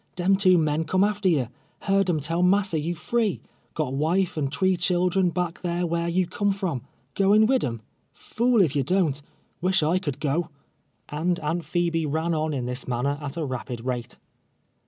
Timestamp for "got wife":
3.75-4.35